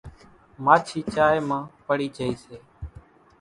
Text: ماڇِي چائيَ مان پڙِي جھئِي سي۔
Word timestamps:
ماڇِي 0.63 0.99
چائيَ 1.13 1.39
مان 1.47 1.63
پڙِي 1.85 2.07
جھئِي 2.15 2.33
سي۔ 2.43 2.57